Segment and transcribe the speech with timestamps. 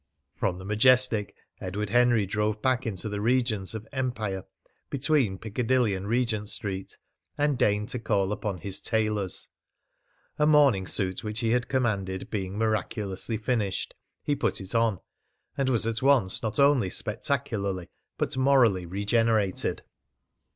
[0.33, 4.45] From the Majestic, Edward Henry drove back into the regions of Empire,
[4.89, 6.97] between Piccadilly and Regent Street,
[7.37, 9.49] and deigned to call upon his tailors.
[10.39, 13.93] A morning suit which he had commanded being miraculously finished,
[14.23, 14.99] he put it on,
[15.55, 17.87] and was at once not only spectacularly
[18.17, 19.83] but morally regenerated.